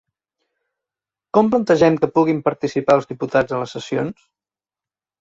Com 1.35 1.51
plantegen 1.51 2.01
que 2.01 2.11
puguin 2.17 2.41
participar 2.49 2.99
els 3.01 3.09
diputats 3.15 3.57
a 3.59 3.63
les 3.65 3.79
sessions? 3.79 4.29